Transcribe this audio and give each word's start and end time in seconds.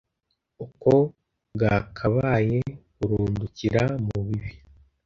uko 0.65 0.91
bwakabaye 1.53 2.59
burundukira 2.97 3.83
mu 4.07 4.17
bibi 4.27 4.51